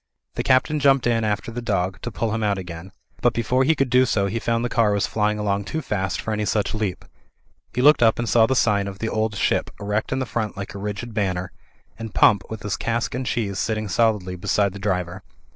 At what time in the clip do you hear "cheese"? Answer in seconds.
13.27-13.59